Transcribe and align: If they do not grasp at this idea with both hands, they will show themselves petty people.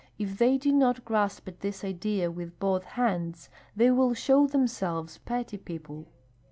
If 0.17 0.39
they 0.39 0.57
do 0.57 0.71
not 0.71 1.05
grasp 1.05 1.47
at 1.47 1.59
this 1.59 1.83
idea 1.83 2.31
with 2.31 2.57
both 2.57 2.83
hands, 2.85 3.49
they 3.75 3.91
will 3.91 4.15
show 4.15 4.47
themselves 4.47 5.19
petty 5.19 5.57
people. 5.59 6.07